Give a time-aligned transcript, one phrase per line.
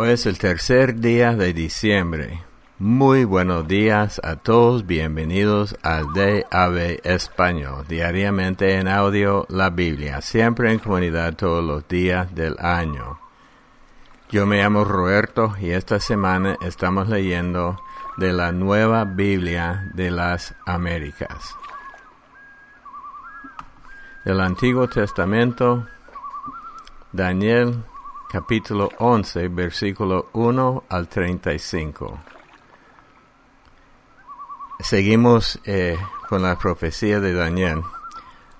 [0.00, 2.44] Hoy es el tercer día de diciembre.
[2.78, 10.70] Muy buenos días a todos, bienvenidos al DAB Español, diariamente en audio la Biblia, siempre
[10.70, 13.18] en comunidad todos los días del año.
[14.30, 17.76] Yo me llamo Roberto y esta semana estamos leyendo
[18.18, 21.56] de la nueva Biblia de las Américas.
[24.24, 25.88] Del Antiguo Testamento,
[27.10, 27.82] Daniel
[28.30, 32.20] capítulo 11, versículo 1 al 35.
[34.80, 35.96] Seguimos eh,
[36.28, 37.80] con la profecía de Daniel.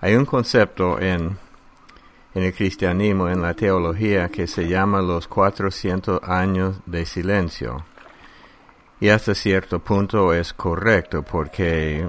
[0.01, 1.37] Hay un concepto en,
[2.35, 7.85] en el cristianismo, en la teología, que se llama los 400 años de silencio.
[9.01, 12.09] Y hasta cierto punto es correcto porque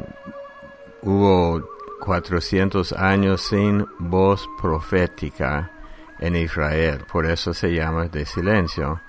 [1.01, 1.61] hubo
[1.99, 5.73] 400 años sin voz profética
[6.19, 9.01] en Israel, por eso se llama de silencio.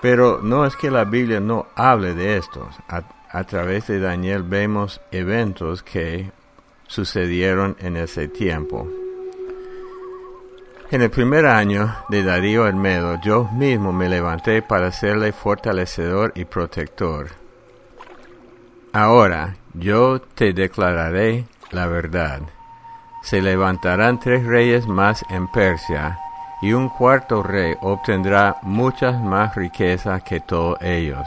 [0.00, 2.76] Pero no es que la Biblia no hable de estos.
[2.88, 6.30] A, a través de Daniel vemos eventos que
[6.86, 8.88] sucedieron en ese tiempo.
[10.90, 16.32] En el primer año de Darío el Medo, yo mismo me levanté para serle fortalecedor
[16.36, 17.30] y protector.
[18.92, 22.42] Ahora yo te declararé la verdad.
[23.22, 26.20] Se levantarán tres reyes más en Persia,
[26.62, 31.26] y un cuarto rey obtendrá muchas más riquezas que todos ellos.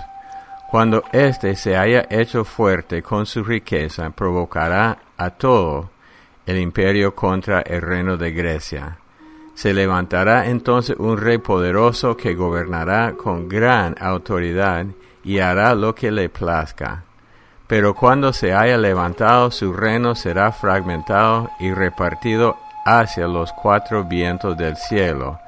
[0.69, 5.89] Cuando éste se haya hecho fuerte con su riqueza, provocará a todo
[6.45, 8.97] el imperio contra el reino de Grecia.
[9.53, 14.85] Se levantará entonces un rey poderoso que gobernará con gran autoridad
[15.23, 17.03] y hará lo que le plazca.
[17.65, 24.55] Pero cuando se haya levantado, su reino será fragmentado y repartido hacia los cuatro vientos
[24.55, 25.41] del cielo,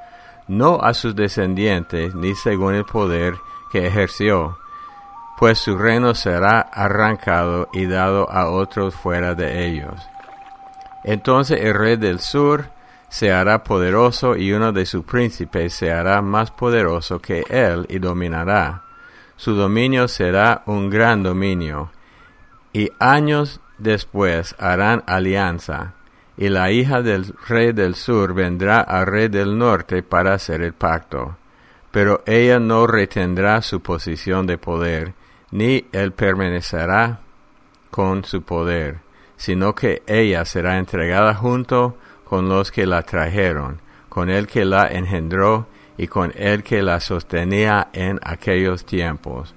[0.46, 3.34] no a sus descendientes ni según el poder
[3.72, 4.58] que ejerció,
[5.38, 9.94] pues su reino será arrancado y dado a otros fuera de ellos.
[11.02, 12.66] Entonces el rey del sur
[13.08, 18.00] se hará poderoso y uno de sus príncipes se hará más poderoso que él y
[18.00, 18.82] dominará.
[19.36, 21.90] Su dominio será un gran dominio,
[22.74, 25.94] y años después harán alianza
[26.40, 30.72] y la hija del rey del sur vendrá al rey del norte para hacer el
[30.72, 31.36] pacto.
[31.90, 35.12] Pero ella no retendrá su posición de poder,
[35.50, 37.20] ni él permanecerá
[37.90, 39.00] con su poder,
[39.36, 44.86] sino que ella será entregada junto con los que la trajeron, con el que la
[44.86, 45.66] engendró
[45.98, 49.54] y con el que la sostenía en aquellos tiempos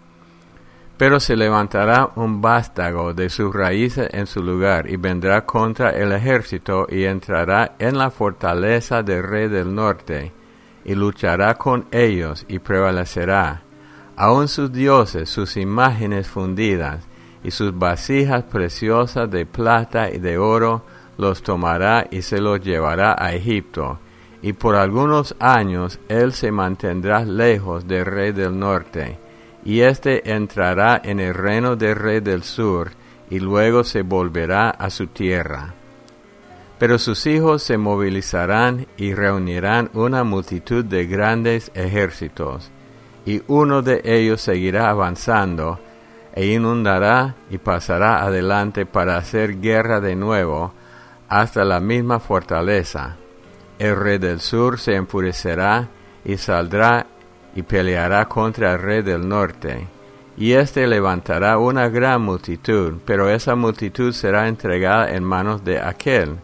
[0.98, 6.12] pero se levantará un vástago de sus raíces en su lugar, y vendrá contra el
[6.12, 10.32] ejército, y entrará en la fortaleza del rey del norte,
[10.86, 13.62] y luchará con ellos, y prevalecerá.
[14.16, 17.08] Aun sus dioses, sus imágenes fundidas,
[17.44, 20.84] y sus vasijas preciosas de plata y de oro,
[21.18, 24.00] los tomará y se los llevará a Egipto,
[24.42, 29.18] y por algunos años él se mantendrá lejos del rey del norte,
[29.66, 32.91] y éste entrará en el reino del rey del sur,
[33.29, 35.74] y luego se volverá a su tierra.
[36.78, 42.72] Pero sus hijos se movilizarán y reunirán una multitud de grandes ejércitos,
[43.25, 45.79] y uno de ellos seguirá avanzando,
[46.35, 50.73] e inundará y pasará adelante para hacer guerra de nuevo
[51.29, 53.18] hasta la misma fortaleza.
[53.79, 55.90] El rey del sur se enfurecerá
[56.25, 57.07] y saldrá
[57.56, 59.88] y peleará contra el rey del norte.
[60.36, 66.38] Y éste levantará una gran multitud, pero esa multitud será entregada en manos de aquel.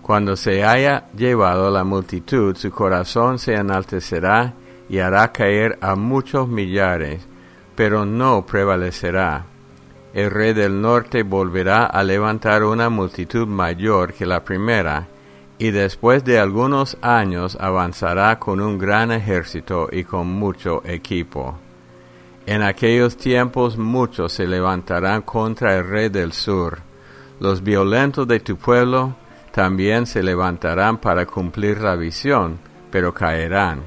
[0.00, 4.54] Cuando se haya llevado la multitud, su corazón se enaltecerá
[4.88, 7.26] y hará caer a muchos millares,
[7.74, 9.46] pero no prevalecerá.
[10.14, 15.08] El rey del norte volverá a levantar una multitud mayor que la primera,
[15.58, 21.58] y después de algunos años avanzará con un gran ejército y con mucho equipo.
[22.44, 26.78] En aquellos tiempos muchos se levantarán contra el rey del sur.
[27.40, 29.16] Los violentos de tu pueblo
[29.52, 32.58] también se levantarán para cumplir la visión,
[32.90, 33.82] pero caerán.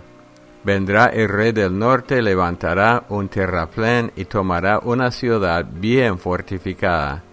[0.63, 7.23] Vendrá el rey del norte, levantará un terraplén y tomará una ciudad bien fortificada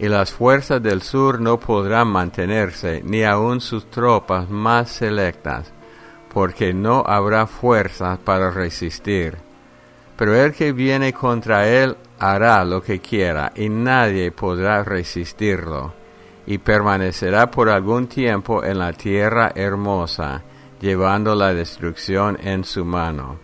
[0.00, 5.70] y las fuerzas del sur no podrán mantenerse, ni aun sus tropas más selectas,
[6.32, 9.36] porque no habrá fuerzas para resistir.
[10.16, 15.92] Pero el que viene contra él hará lo que quiera, y nadie podrá resistirlo,
[16.46, 20.42] y permanecerá por algún tiempo en la tierra hermosa,
[20.80, 23.38] llevando la destrucción en su mano.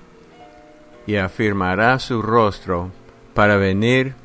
[1.09, 2.91] y afirmará su rostro
[3.33, 4.17] para venir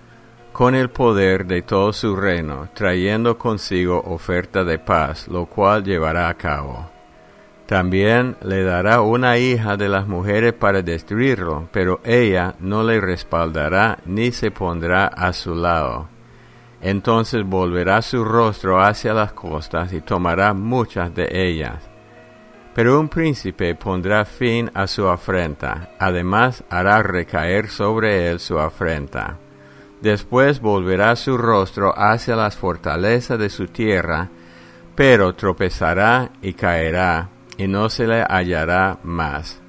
[0.52, 6.30] con el poder de todo su reino, trayendo consigo oferta de paz, lo cual llevará
[6.30, 6.90] a cabo.
[7.66, 14.00] También le dará una hija de las mujeres para destruirlo, pero ella no le respaldará
[14.06, 16.10] ni se pondrá a su lado.
[16.82, 21.90] Entonces volverá su rostro hacia las costas y tomará muchas de ellas.
[22.74, 29.38] Pero un príncipe pondrá fin a su afrenta, además hará recaer sobre él su afrenta.
[30.02, 34.30] Después volverá su rostro hacia las fortalezas de su tierra,
[34.96, 39.62] pero tropezará y caerá, y no se le hallará más.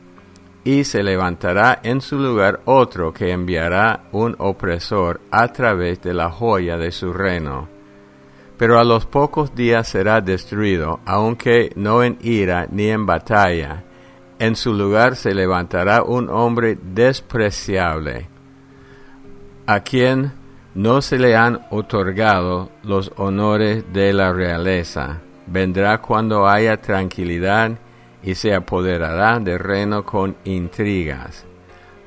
[0.65, 6.31] Y se levantará en su lugar otro que enviará un opresor a través de la
[6.31, 7.69] joya de su reino.
[8.57, 13.85] Pero a los pocos días será destruido, aunque no en ira ni en batalla.
[14.39, 18.29] En su lugar se levantará un hombre despreciable,
[19.67, 20.33] a quien
[20.75, 27.73] no se le han otorgado los honores de la realeza vendrá cuando haya tranquilidad
[28.23, 31.45] y se apoderará del reino con intrigas.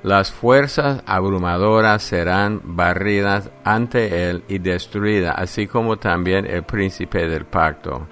[0.03, 7.45] Las fuerzas abrumadoras serán barridas ante él y destruidas, así como también el príncipe del
[7.45, 8.07] pacto.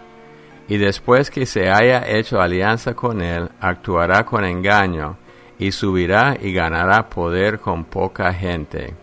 [0.68, 5.18] Y después que se haya hecho alianza con él, actuará con engaño,
[5.60, 8.96] y subirá y ganará poder con poca gente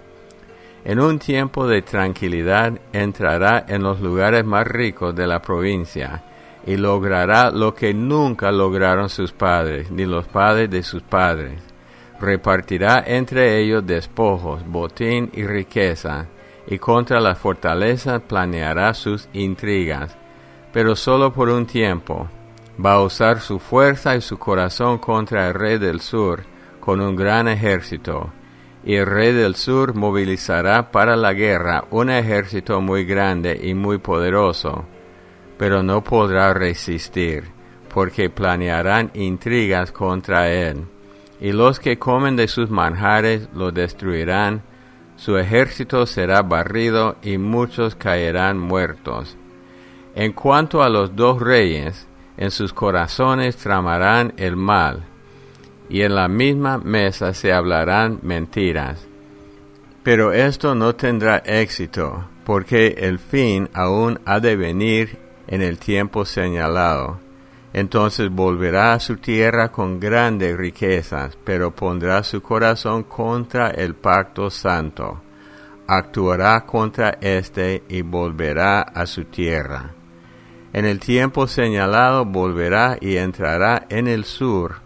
[0.85, 6.23] en un tiempo de tranquilidad entrará en los lugares más ricos de la provincia
[6.67, 11.61] y logrará lo que nunca lograron sus padres, ni los padres de sus padres.
[12.19, 16.27] Repartirá entre ellos despojos, botín y riqueza,
[16.67, 20.17] y contra la fortaleza planeará sus intrigas,
[20.73, 22.29] pero solo por un tiempo.
[22.85, 26.45] Va a usar su fuerza y su corazón contra el rey del sur
[26.79, 28.31] con un gran ejército
[28.85, 34.87] el rey del sur movilizará para la guerra un ejército muy grande y muy poderoso,
[35.59, 37.45] pero no podrá resistir,
[37.93, 40.87] porque planearán intrigas contra él,
[41.41, 44.63] y los que comen de sus manjares lo destruirán,
[45.17, 49.37] su ejército será barrido y muchos caerán muertos.
[50.15, 55.05] En cuanto a los dos reyes, en sus corazones tramarán el mal,
[55.91, 59.07] y en la misma mesa se hablarán mentiras.
[60.03, 66.25] Pero esto no tendrá éxito, porque el fin aún ha de venir en el tiempo
[66.25, 67.19] señalado.
[67.73, 74.49] Entonces volverá a su tierra con grandes riquezas, pero pondrá su corazón contra el pacto
[74.49, 75.21] santo.
[75.87, 79.91] Actuará contra éste y volverá a su tierra.
[80.73, 84.77] En el tiempo señalado volverá y entrará en el sur,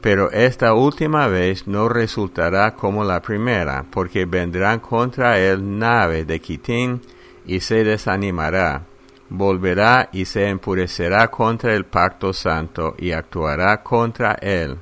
[0.00, 6.40] pero esta última vez no resultará como la primera, porque vendrán contra él nave de
[6.40, 7.02] Quitín
[7.44, 8.82] y se desanimará.
[9.28, 14.78] Volverá y se empurecerá contra el pacto santo y actuará contra él.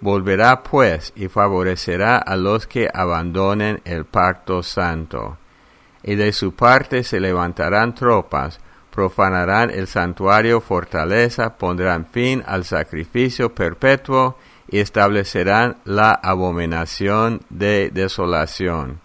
[0.00, 5.38] Volverá pues y favorecerá a los que abandonen el pacto santo.
[6.02, 8.60] Y de su parte se levantarán tropas,
[8.90, 14.36] profanarán el santuario fortaleza, pondrán fin al sacrificio perpetuo
[14.68, 19.00] y establecerán la abominación de desolación.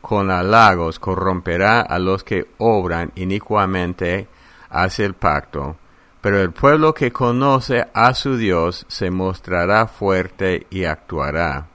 [0.00, 4.28] Con halagos corromperá a los que obran inicuamente
[4.68, 5.76] hacia el pacto,
[6.20, 11.66] pero el pueblo que conoce a su Dios se mostrará fuerte y actuará.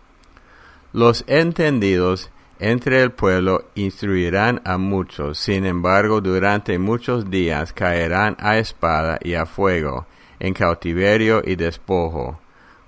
[0.93, 8.57] Los entendidos entre el pueblo instruirán a muchos, sin embargo durante muchos días caerán a
[8.57, 10.07] espada y a fuego,
[10.39, 12.39] en cautiverio y despojo.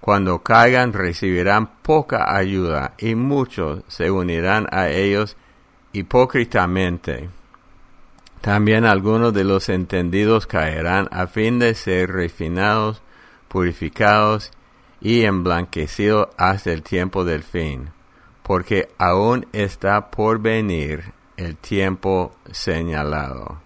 [0.01, 5.37] Cuando caigan recibirán poca ayuda y muchos se unirán a ellos
[5.91, 7.29] hipócritamente.
[8.41, 13.01] También algunos de los entendidos caerán a fin de ser refinados,
[13.49, 14.51] purificados
[15.01, 17.89] y emblanquecidos hasta el tiempo del fin
[18.49, 23.61] porque aún está por venir el tiempo señalado.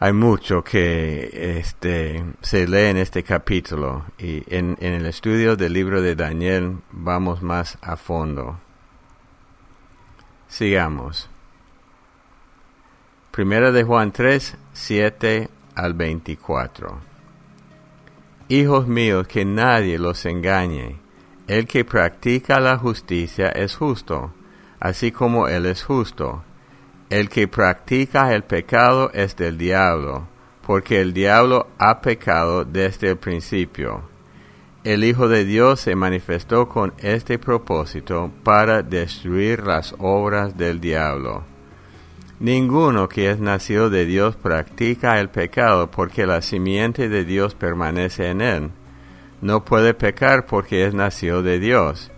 [0.00, 6.00] Hay mucho que este, se lee en este capítulo y en, el estudio del libro
[6.00, 8.60] de Daniel vamos más a fondo.
[10.46, 11.28] Sigamos.
[13.32, 17.00] Primera de Juan 3, 7 al 24.
[18.48, 21.00] Hijos míos, que nadie los engañe
[21.48, 24.34] el que practica la justicia es justo,
[24.78, 26.44] así como Él es justo.
[27.10, 30.28] El que practica el pecado es del diablo,
[30.66, 34.02] porque el diablo ha pecado desde el principio.
[34.84, 41.44] el Hijo de Dios se manifestó con este propósito para destruir las obras del diablo.
[42.40, 48.28] Ninguno que es nacido de Dios practica el pecado porque la simiente de Dios permanece
[48.28, 48.70] en él.
[49.40, 52.10] No puede pecar porque es nacido de Dios.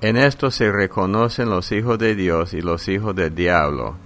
[0.00, 3.96] En esto se reconocen los hijos de Dios y los hijos del diablo.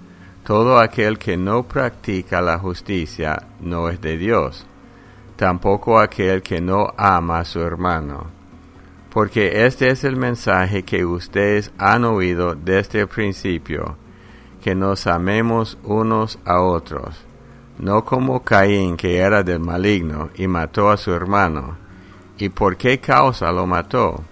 [0.45, 4.63] Todo aquel que no practica la justicia no es de Dios,
[5.37, 8.27] tampoco aquel que no ama a su hermano.
[9.09, 13.97] Porque este es el mensaje que ustedes han oído desde el principio
[14.61, 17.25] que nos amemos unos a otros,
[17.79, 21.75] no como Caín que era del maligno y mató a su hermano.
[22.37, 24.23] ¿Y por qué causa lo mató?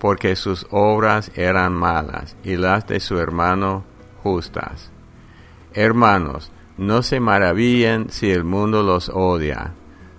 [0.00, 3.84] Porque sus obras eran malas y las de su hermano
[4.24, 4.90] justas.
[5.74, 9.74] Hermanos, no se maravillen si el mundo los odia.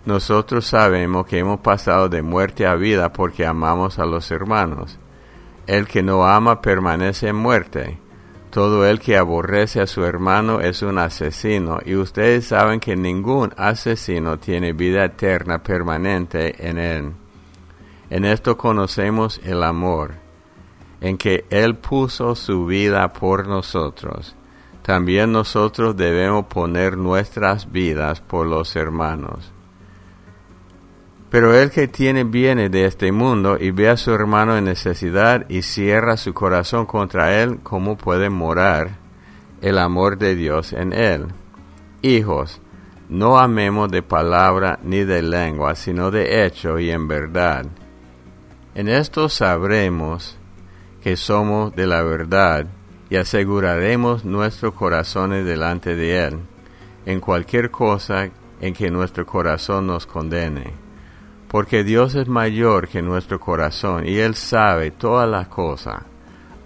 [0.05, 4.99] Nosotros sabemos que hemos pasado de muerte a vida porque amamos a los hermanos.
[5.65, 7.99] El que no ama permanece en muerte.
[8.49, 13.51] Todo el que aborrece a su hermano es un asesino, y ustedes saben que ningún
[13.57, 17.13] asesino tiene vida eterna permanente en él.
[18.11, 20.11] En esto conocemos el amor,
[21.01, 24.35] en que Él puso su vida por nosotros.
[24.83, 29.53] También nosotros debemos poner nuestras vidas por los hermanos.
[31.29, 35.49] Pero el que tiene bienes de este mundo y ve a su hermano en necesidad
[35.49, 38.97] y cierra su corazón contra él, ¿cómo puede morar
[39.61, 41.27] el amor de Dios en él?
[42.01, 42.61] Hijos,
[43.07, 47.65] no amemos de palabra ni de lengua, sino de hecho y en verdad.
[48.75, 50.37] En esto sabremos
[51.01, 52.67] que somos de la verdad
[53.13, 56.39] y aseguraremos nuestros corazones delante de Él,
[57.05, 58.29] en cualquier cosa
[58.59, 60.83] en que nuestro corazón nos condene
[61.53, 66.01] porque Dios es mayor que nuestro corazón y Él sabe todas las cosas.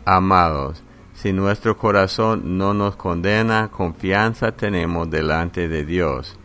[0.06, 0.82] Amados,
[1.14, 6.40] si nuestro corazón no nos condena, confianza tenemos delante de Dios.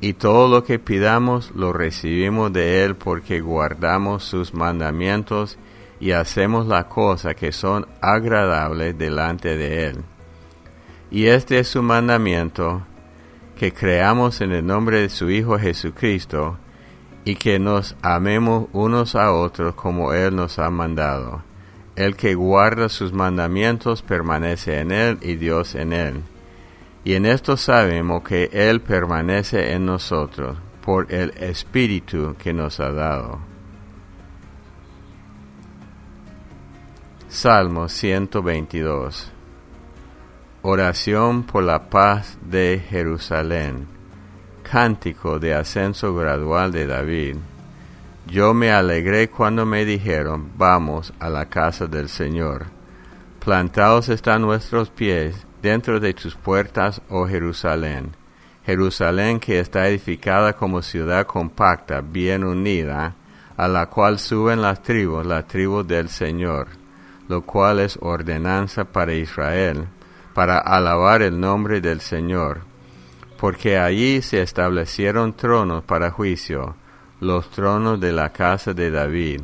[0.00, 5.58] Y todo lo que pidamos lo recibimos de Él porque guardamos sus mandamientos
[6.02, 9.98] y hacemos las cosas que son agradables delante de Él.
[11.12, 12.82] Y este es su mandamiento,
[13.56, 16.56] que creamos en el nombre de su Hijo Jesucristo,
[17.24, 21.44] y que nos amemos unos a otros como Él nos ha mandado.
[21.94, 26.22] El que guarda sus mandamientos permanece en Él y Dios en Él.
[27.04, 32.90] Y en esto sabemos que Él permanece en nosotros por el Espíritu que nos ha
[32.90, 33.51] dado.
[37.34, 39.32] Salmo 122
[40.60, 43.86] Oración por la paz de Jerusalén
[44.62, 47.36] cántico de ascenso gradual de David.
[48.26, 52.66] Yo me alegré cuando me dijeron, vamos a la casa del Señor.
[53.42, 58.10] Plantados están nuestros pies dentro de tus puertas, oh Jerusalén.
[58.66, 63.14] Jerusalén que está edificada como ciudad compacta, bien unida,
[63.56, 66.81] a la cual suben las tribus, la tribu del Señor,
[67.28, 69.88] lo cual es ordenanza para Israel,
[70.34, 72.72] para alabar el nombre del Señor
[73.42, 76.76] porque allí se establecieron tronos para juicio,
[77.18, 79.40] los tronos de la casa de David.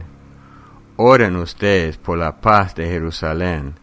[0.94, 3.74] Oren ustedes por la paz de Jerusalén.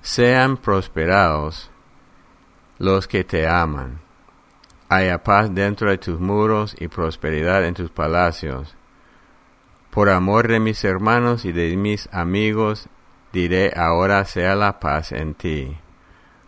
[0.00, 1.70] Sean prosperados
[2.78, 4.00] los que te aman.
[4.88, 8.76] Haya paz dentro de tus muros y prosperidad en tus palacios.
[9.90, 12.88] Por amor de mis hermanos y de mis amigos,
[13.38, 15.76] diré ahora sea la paz en ti.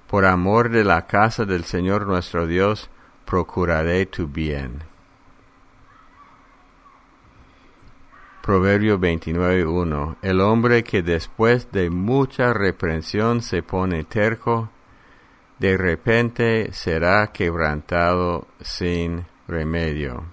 [0.08, 2.90] Por amor de la casa del Señor nuestro Dios,
[3.24, 4.82] procuraré tu bien.
[8.42, 14.70] Proverbio 29.1 El hombre que después de mucha reprensión se pone terco,
[15.60, 20.24] de repente será quebrantado sin remedio.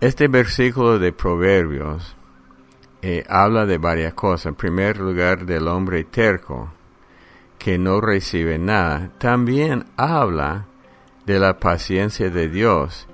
[0.00, 2.16] Este versículo de Proverbios
[3.02, 4.46] eh, habla de varias cosas.
[4.46, 6.70] En primer lugar, del hombre terco
[7.58, 10.66] que no recibe nada, también habla
[11.26, 13.06] de la paciencia de Dios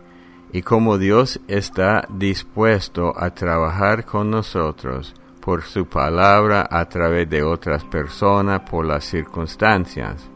[0.52, 7.42] y cómo Dios está dispuesto a trabajar con nosotros por su palabra a través de
[7.42, 10.28] otras personas, por las circunstancias.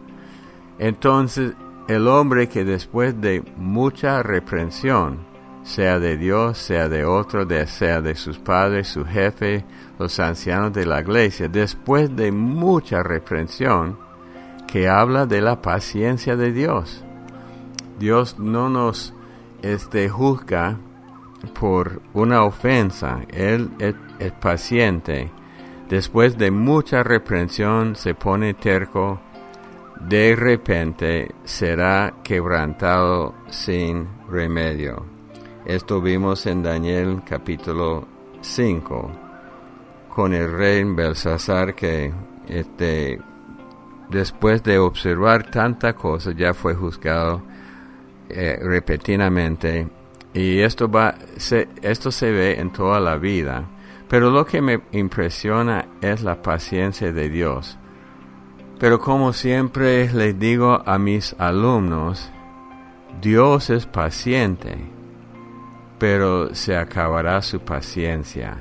[0.78, 1.54] Entonces,
[1.88, 5.31] el hombre que después de mucha reprensión,
[5.62, 9.64] sea de Dios, sea de otro, sea de sus padres, su jefe,
[9.98, 13.98] los ancianos de la iglesia, después de mucha reprensión,
[14.66, 17.04] que habla de la paciencia de Dios.
[17.98, 19.14] Dios no nos
[19.62, 20.78] este, juzga
[21.58, 23.20] por una ofensa.
[23.28, 25.30] Él es, es paciente.
[25.88, 29.20] Después de mucha reprensión se pone terco.
[30.00, 35.11] De repente será quebrantado sin remedio.
[35.64, 38.08] Esto vimos en Daniel capítulo
[38.40, 39.12] 5
[40.08, 42.12] con el rey Belsasar que
[42.48, 43.20] este,
[44.10, 47.44] después de observar tanta cosa ya fue juzgado
[48.28, 49.86] eh, repetidamente
[50.34, 53.64] y esto va se, esto se ve en toda la vida.
[54.08, 57.78] Pero lo que me impresiona es la paciencia de Dios.
[58.80, 62.32] Pero como siempre les digo a mis alumnos
[63.20, 65.01] Dios es paciente
[66.02, 68.58] pero se acabará su paciencia